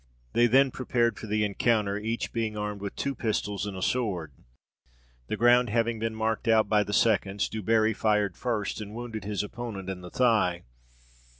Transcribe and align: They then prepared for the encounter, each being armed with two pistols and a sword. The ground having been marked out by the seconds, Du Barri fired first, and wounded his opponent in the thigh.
They 0.33 0.47
then 0.47 0.71
prepared 0.71 1.19
for 1.19 1.27
the 1.27 1.45
encounter, 1.45 1.95
each 1.99 2.33
being 2.33 2.57
armed 2.57 2.81
with 2.81 2.95
two 2.95 3.13
pistols 3.13 3.67
and 3.67 3.77
a 3.77 3.83
sword. 3.83 4.31
The 5.27 5.37
ground 5.37 5.69
having 5.69 5.99
been 5.99 6.15
marked 6.15 6.47
out 6.47 6.67
by 6.67 6.81
the 6.81 6.91
seconds, 6.91 7.47
Du 7.47 7.61
Barri 7.61 7.93
fired 7.93 8.35
first, 8.35 8.81
and 8.81 8.95
wounded 8.95 9.25
his 9.25 9.43
opponent 9.43 9.91
in 9.91 10.01
the 10.01 10.09
thigh. 10.09 10.63